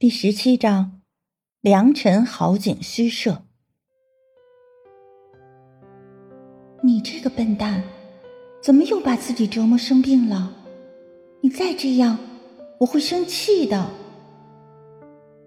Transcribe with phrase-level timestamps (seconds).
[0.00, 1.02] 第十七章，
[1.60, 3.42] 良辰好景虚设。
[6.82, 7.82] 你这个笨蛋，
[8.62, 10.54] 怎么又把自己折磨生病了？
[11.42, 12.18] 你再这样，
[12.78, 13.90] 我会生气的。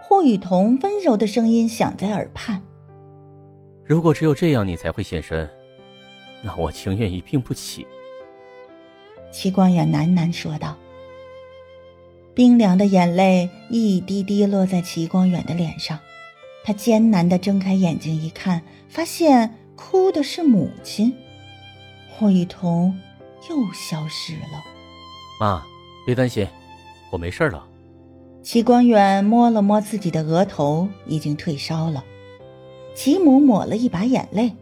[0.00, 2.62] 霍雨桐温柔的声音响在耳畔。
[3.84, 5.46] 如果只有这样你才会现身，
[6.42, 7.86] 那我情愿一病不起。
[9.30, 10.74] 齐光远喃喃说道。
[12.38, 15.98] 冰凉的眼泪一滴滴落在齐光远的脸上，
[16.62, 21.12] 他艰难地睁开眼睛一看，发现哭的是母亲。
[22.08, 22.96] 霍雨桐
[23.50, 24.62] 又消失了。
[25.40, 25.66] 妈，
[26.06, 26.46] 别担心，
[27.10, 27.66] 我没事了。
[28.40, 32.04] 齐光远摸了摸自己的额头，已经退烧了。
[32.94, 34.52] 齐母抹了一把眼泪：“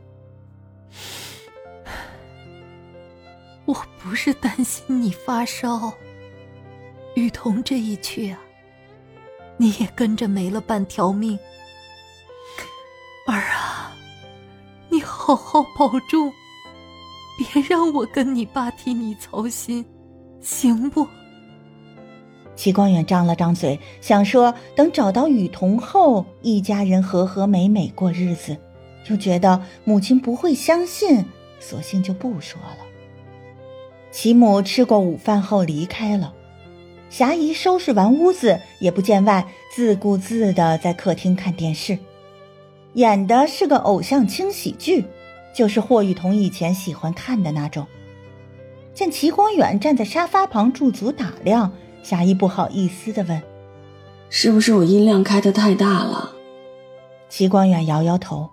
[3.66, 5.92] 我不是担心你发烧。”
[7.16, 8.38] 雨桐这一去啊，
[9.56, 11.38] 你也跟着没了半条命。
[13.26, 13.96] 儿啊，
[14.90, 16.30] 你好好保重，
[17.38, 19.82] 别让我跟你爸替你操心，
[20.42, 21.08] 行不？
[22.54, 28.58] 齐光远张了张嘴，想说等找到雨桐后，一家人和和美美过日子，
[29.08, 31.24] 又觉得母亲不会相信，
[31.60, 32.84] 索性就不说了。
[34.10, 36.34] 齐母吃过午饭后离开了。
[37.08, 41.98] 霞姨收拾完屋子，也不见外，自顾自的在客厅看电视，
[42.94, 45.04] 演的是个偶像轻喜剧，
[45.54, 47.86] 就是霍雨桐以前喜欢看的那种。
[48.92, 53.42] 见齐光远站在沙发旁驻足打量，霞姨不好意思的问
[54.28, 56.32] ：“是不是我音量开的太大了？”
[57.28, 58.50] 齐光远摇摇头：“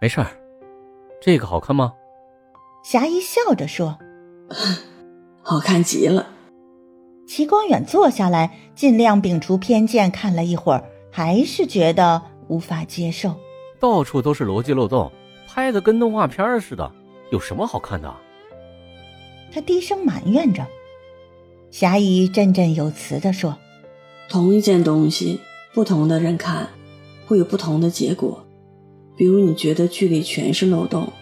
[0.00, 0.26] 没事儿，
[1.20, 1.94] 这个好看吗？”
[2.84, 3.98] 霞姨笑着说
[5.42, 6.26] ：“好看极了。”
[7.26, 13.34] 齐光远坐下来，尽量摒除偏见，看了一会儿，还是觉得无法接受。
[13.80, 15.10] 到处都是逻辑漏洞，
[15.48, 16.90] 拍的跟动画片似的，
[17.30, 18.14] 有什么好看的？
[19.52, 20.64] 他低声埋怨着。
[21.70, 23.56] 霞姨振振有词地说
[24.30, 25.40] ：“同一件东西，
[25.74, 26.68] 不同的人看，
[27.26, 28.46] 会有不同的结果。
[29.16, 31.12] 比如你觉得剧里全是漏洞，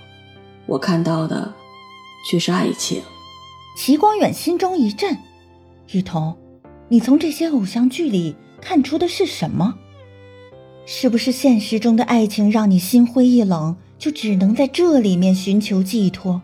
[0.67, 1.55] 我看到的
[2.31, 3.03] 却是爱情。”
[3.77, 5.17] 齐光远心中一震。
[5.93, 6.37] 雨桐，
[6.89, 9.75] 你从这些偶像剧里看出的是什么？
[10.87, 16.43] 是不是现实中的爱情让你心灰意冷，就只能在这里面寻求寄托？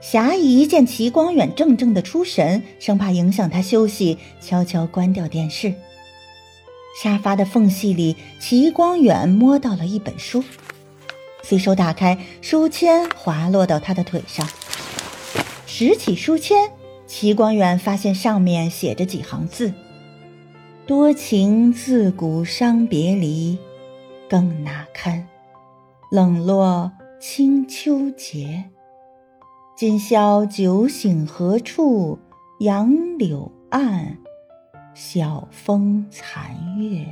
[0.00, 5.74] 霞姨见齐光远怔怔的出神，生怕影响他休息，悄悄关掉电视。
[7.02, 10.42] 沙发的缝隙里，齐光远摸到了一本书，
[11.42, 14.48] 随手打开，书签滑落到他的腿上，
[15.66, 16.70] 拾起书签。
[17.08, 19.72] 齐光远发现上面写着几行字
[20.86, 23.58] ：“多情自古伤别离，
[24.28, 25.26] 更那堪
[26.10, 28.64] 冷落清秋节。
[29.74, 32.18] 今宵酒醒何处？
[32.60, 34.18] 杨柳岸，
[34.92, 37.06] 晓风残月。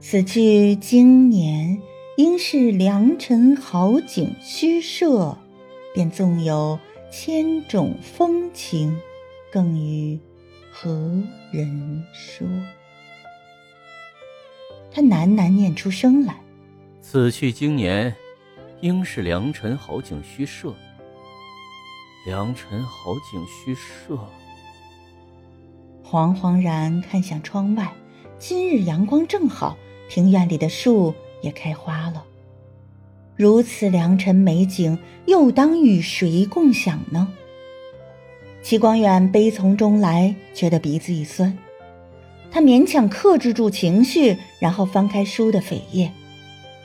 [0.00, 1.80] 此去经年，
[2.16, 5.38] 应是良辰好景虚设，
[5.94, 6.80] 便纵有。”
[7.18, 8.94] 千种风情，
[9.50, 10.20] 更与
[10.70, 10.90] 何
[11.50, 12.46] 人说？
[14.92, 16.38] 他喃喃念出声来
[17.00, 18.14] ：“此去经年，
[18.82, 20.74] 应是良辰好景虚设。
[22.26, 24.18] 良辰好景虚设。”
[26.04, 27.90] 惶惶然看向窗外，
[28.38, 29.78] 今日阳光正好，
[30.10, 32.22] 庭院里的树也开花了。
[33.36, 37.28] 如此良辰美景，又当与谁共享呢？
[38.62, 41.56] 齐光远悲从中来，觉得鼻子一酸，
[42.50, 46.10] 他勉强克制住情绪，然后翻开书的扉页，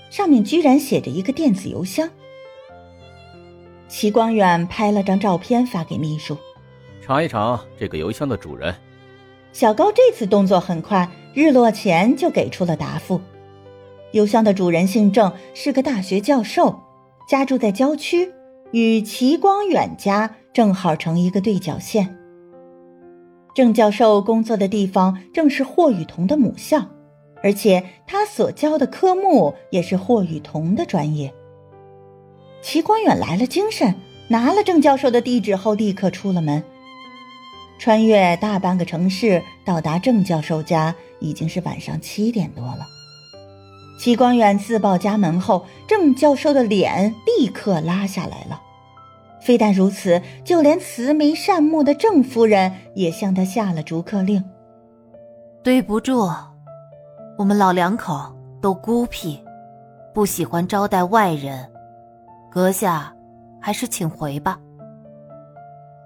[0.10, 2.10] 上面居然写着一个电子邮箱。
[3.88, 6.38] 齐光远拍了张照片发给秘书，
[7.02, 8.76] 查一查这个邮箱的主人。
[9.54, 13.22] 小高这次动作很快，日落前就给出了答复。
[14.12, 16.80] 邮箱的主人姓郑，是个大学教授，
[17.28, 18.32] 家住在郊区，
[18.72, 22.18] 与齐光远家正好成一个对角线。
[23.54, 26.86] 郑教授工作的地方正是霍雨桐的母校，
[27.44, 31.34] 而且他所教的科目也是霍雨桐的专业。
[32.62, 33.96] 齐光远来了精神，
[34.28, 36.64] 拿了郑教授的地址后，立刻出了门，
[37.80, 42.86] 穿越大半个城市，到达郑教授家，已经是晚上七点多了。
[44.00, 48.62] 齐光远自报家门后，郑教授的脸立刻拉下来了。
[49.40, 54.44] 非但如此，就连慈眉善目的郑夫人也向他下了逐客令。
[55.64, 56.32] 对不住，
[57.38, 59.40] 我们老两口都孤僻，
[60.14, 61.70] 不喜欢招待外人，
[62.52, 63.14] 阁下
[63.60, 64.60] 还是请回吧。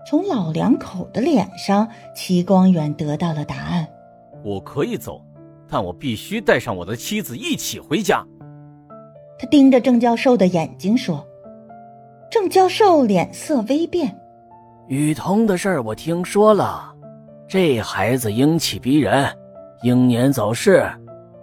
[0.07, 3.87] 从老两口的脸上，齐光远得到了答案。
[4.43, 5.21] 我可以走，
[5.75, 8.25] 但我必须带上我的妻子一起回家。
[9.37, 11.27] 他盯着郑教授的眼睛说。
[12.31, 14.17] 郑教授脸色微变。
[14.87, 16.95] 雨桐的事儿我听说了，
[17.45, 19.27] 这孩子英气逼人，
[19.83, 20.89] 英年早逝，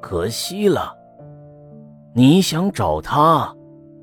[0.00, 0.96] 可惜了。
[2.14, 3.54] 你想找他，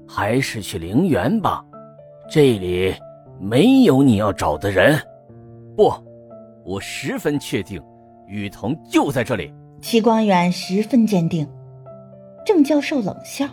[0.08, 1.66] 还是去陵园吧，
[2.30, 2.94] 这里。
[3.40, 4.96] 没有你要找的人，
[5.76, 5.92] 不，
[6.64, 7.82] 我十分确定，
[8.28, 9.52] 雨桐就在这里。
[9.82, 11.48] 齐光远十分坚定。
[12.46, 13.46] 郑教授冷笑：“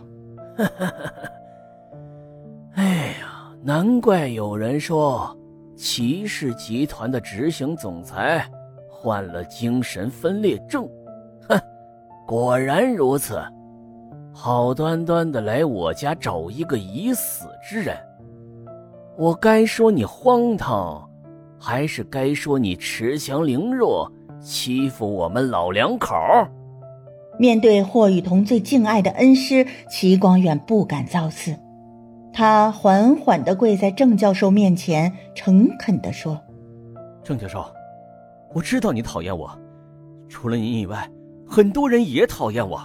[2.74, 5.36] 哎呀，难怪有人说
[5.76, 8.48] 齐氏集团的执行总裁
[8.90, 10.88] 患了精神分裂症。
[11.48, 11.58] 哼，
[12.26, 13.40] 果然如此，
[14.32, 17.96] 好端端的来我家找一个已死之人。”
[19.18, 21.08] 我该说你荒唐，
[21.58, 24.10] 还是该说你恃强凌弱，
[24.46, 26.14] 欺负我们老两口？
[27.36, 31.56] 面对霍雨桐最敬爱的恩师齐光远，不敢造次。
[32.32, 36.40] 他缓缓地跪在郑教授面前，诚恳地说
[37.24, 37.64] ：“郑教授，
[38.54, 39.50] 我知道你讨厌我，
[40.28, 41.10] 除了您以外，
[41.44, 42.80] 很多人也讨厌我，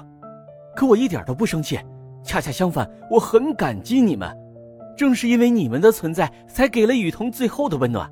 [0.76, 1.80] 可我一点都不生气，
[2.24, 4.36] 恰恰相反，我很感激你们。”
[4.98, 8.12] 正是因为你们的存在，才给了雨桐最后的温暖。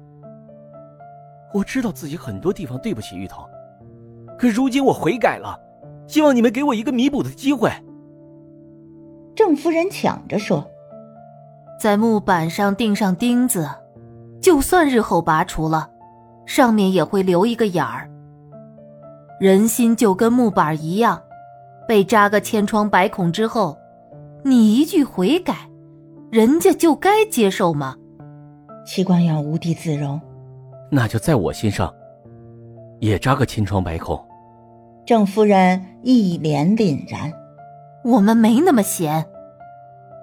[1.53, 3.43] 我知道自己很多地方对不起玉桐，
[4.37, 5.59] 可如今我悔改了，
[6.07, 7.71] 希望你们给我一个弥补的机会。
[9.35, 10.69] 郑夫人抢着说
[11.79, 13.69] ：“在木板上钉上钉子，
[14.41, 15.89] 就算日后拔除了，
[16.45, 18.09] 上面也会留一个眼儿。
[19.39, 21.21] 人心就跟木板一样，
[21.87, 23.77] 被扎个千疮百孔之后，
[24.43, 25.55] 你一句悔改。”
[26.31, 27.95] 人家就该接受吗？
[28.85, 30.21] 齐光远无地自容，
[30.89, 31.93] 那就在我心上，
[32.99, 34.19] 也扎个千疮百孔。
[35.05, 37.31] 郑夫人一脸凛然，
[38.03, 39.25] 我们没那么闲。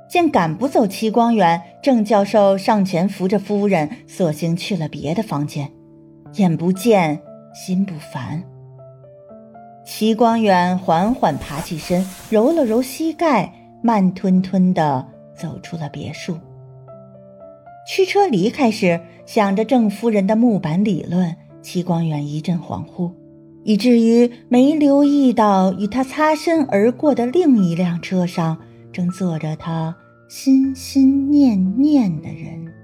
[0.09, 5.71] 见赶不走齐光远，郑教授上前扶着夫人，索性去了别的房间。
[6.35, 7.21] 眼不见
[7.55, 8.43] 心不烦。
[9.85, 13.53] 齐光远缓缓爬起身，揉了揉膝盖，
[13.83, 15.07] 慢吞吞的。
[15.37, 16.35] 走出了别墅。
[17.87, 23.12] 驱车离开时，想着郑夫人的木板理论，齐光远一阵恍惚，
[23.62, 28.59] 以至于没留意到与他擦身而过的另一辆车上，
[28.93, 29.97] 正坐着他
[30.29, 32.75] 心心念念的人。